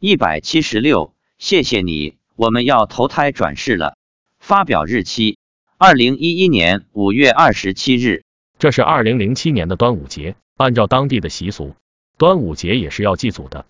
[0.00, 3.96] 一百七十六，谢谢你，我们要投胎转世了。
[4.38, 5.38] 发表日期：
[5.76, 8.22] 二零一一年五月二十七日。
[8.60, 11.74] 这是二零零七年的端午节，按照当地的习俗，
[12.16, 13.66] 端午节也是要祭祖的。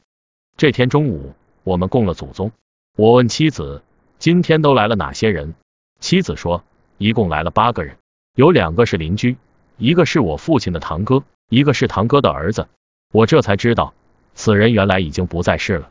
[0.58, 1.32] 这天中午，
[1.64, 2.52] 我们供了祖宗。
[2.94, 3.82] 我问妻子，
[4.18, 5.54] 今天都来了哪些人？
[5.98, 6.62] 妻子说，
[6.98, 7.96] 一共来了八个人，
[8.34, 9.38] 有两个是邻居，
[9.78, 12.68] 一个是我父亲的堂哥，一个是堂哥的儿子。
[13.14, 13.94] 我这才知道，
[14.34, 15.90] 此人原来已经不在世了。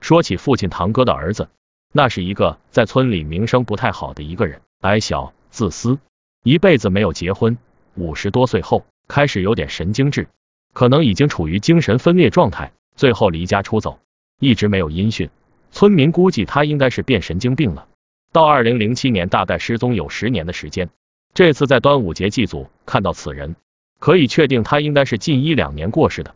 [0.00, 1.48] 说起父亲堂哥的儿子，
[1.92, 5.98] 那是一个在村里名声不太好的一个人，矮小、自私，
[6.42, 7.58] 一辈子没有结婚。
[7.94, 10.28] 五十多岁后，开始有点神经质，
[10.72, 13.98] 可能已经处于精神分裂状态，最后离家出走，
[14.38, 15.30] 一直没有音讯。
[15.72, 17.88] 村民估计他应该是变神经病了。
[18.30, 20.90] 到二零零七年，大概失踪有十年的时间。
[21.34, 23.56] 这次在端午节祭祖看到此人，
[23.98, 26.34] 可以确定他应该是近一两年过世的。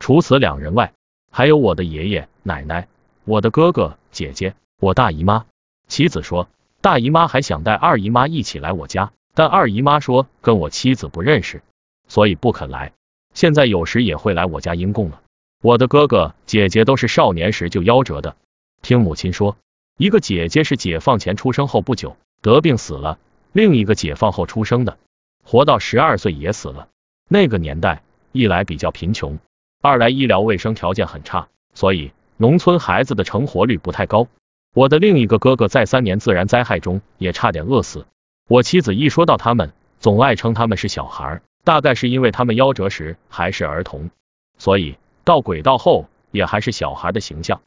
[0.00, 0.92] 除此两人外，
[1.30, 2.88] 还有我的爷爷奶奶、
[3.24, 5.46] 我的哥哥姐姐、我大姨妈。
[5.88, 6.48] 妻子说，
[6.80, 11.62] 大姨妈还想带二姨妈一起来我家，但二姨妈说跟我妻子不认识，
[12.06, 12.92] 所以不肯来。
[13.32, 15.22] 现在有时也会来我家阴供了。
[15.62, 18.36] 我的哥哥姐姐都是少年时就夭折的。
[18.82, 19.56] 听母亲说，
[19.96, 23.18] 一个姐姐是解放前出生后不久得病死了，
[23.52, 24.98] 另一个解放后出生的，
[25.42, 26.88] 活到十二岁也死了。
[27.28, 28.02] 那个年代，
[28.32, 29.38] 一来比较贫穷，
[29.80, 34.26] 二来医疗卫生条件很差，所以农村孩子的成活率不太高。
[34.74, 38.06] 我的另一个哥哥在三年自然灾害中也差点饿死。
[38.48, 44.10] 我妻子一说到他们，总爱称他们是小孩，大概是因为他们夭折时还是儿童，
[44.58, 47.60] 所以到轨道后也还是小孩的形象。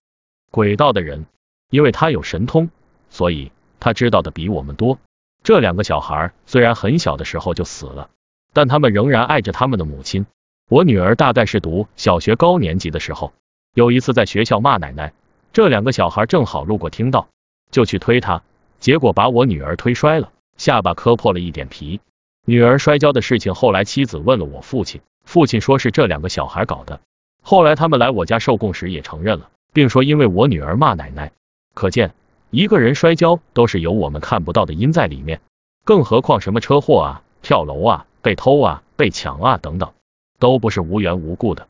[0.51, 1.25] 轨道的人，
[1.69, 2.69] 因为他有神通，
[3.09, 4.99] 所以他知道的比我们多。
[5.43, 8.09] 这两个小孩虽然很小的时候就死了，
[8.51, 10.25] 但他们仍然爱着他们的母亲。
[10.69, 13.31] 我女儿大概是读小学高年级的时候，
[13.77, 15.13] 有一次在学校骂奶奶，
[15.53, 17.27] 这两个小孩正好路过听到，
[17.69, 18.41] 就去推她，
[18.79, 22.01] 结果把我女儿推摔了，下巴磕破了一点皮。
[22.43, 27.01] 女儿摔跤的事情，后来妻子问了我父亲，父亲说是这两个小孩搞的。
[27.43, 29.51] 后来他们来我家受供时也承认了。
[29.73, 31.31] 并说因为我女儿骂奶奶，
[31.75, 32.15] 可见
[32.49, 35.39] 一个人摔跤都是有我们看不到的因在里面，
[35.85, 39.93] 更何况什么车祸啊、跳楼啊、被偷啊、被抢啊等等，
[40.39, 41.67] 都不是无缘无故的。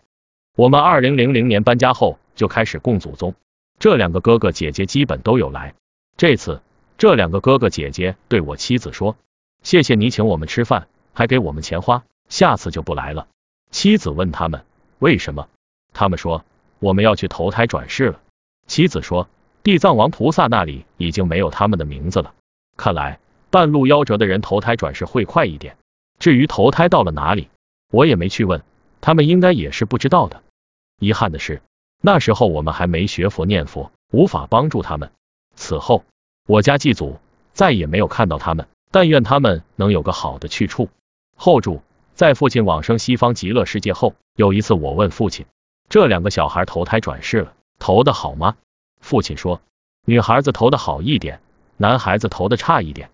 [0.58, 3.36] 我们二零零零年搬家后就开始供祖宗，
[3.78, 5.76] 这两个哥哥姐姐基本都有来。
[6.18, 6.64] 这次
[6.98, 9.16] 这两个哥哥姐姐对我妻子说
[9.62, 13.28] ：“谢谢你请我们吃饭，还给我们钱花，下次就不来了。”
[13.70, 14.66] 妻子问他们
[14.98, 15.48] 为什么，
[15.94, 16.44] 他们说。
[16.80, 18.20] 我们要去投胎转世了。
[18.68, 19.28] 妻子说，
[19.64, 22.34] 地藏王菩萨那里已经没有他们的名字了。
[22.76, 23.20] 看来
[23.50, 25.76] 半路夭折的人投胎转世会快一点。
[26.20, 27.50] 至于投胎到了哪里，
[27.92, 28.62] 我也没去问，
[29.02, 30.44] 他们应该也是不知道的。
[31.00, 31.62] 遗憾的是，
[32.02, 35.12] 那时候我们还没学佛念佛，无法帮助他们。
[35.56, 36.04] 此后，
[36.48, 37.20] 我家祭祖
[37.54, 38.68] 再也没有看到他们。
[38.90, 40.90] 但愿他们能有个好的去处。
[41.36, 41.82] 后注：
[42.16, 45.46] 在父亲往生西方极乐世界后，有一次我问父亲。
[45.90, 48.56] 这两个小孩投胎转世了，投的好吗？
[49.02, 49.62] 父亲说，
[50.06, 51.42] 女孩子投的好一点，
[51.76, 53.12] 男孩子投的差一点。